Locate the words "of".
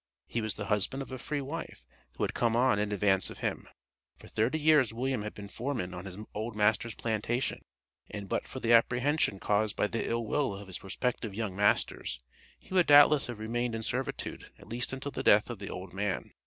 1.03-1.11, 3.29-3.37, 10.55-10.65, 15.51-15.59